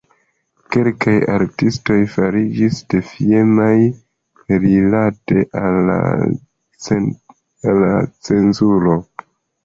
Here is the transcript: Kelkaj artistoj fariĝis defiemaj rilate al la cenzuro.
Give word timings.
Kelkaj 0.75 1.11
artistoj 1.31 1.97
fariĝis 2.13 2.79
defiemaj 2.93 3.73
rilate 4.63 5.43
al 5.61 5.77
la 5.89 5.99
cenzuro. 8.31 8.97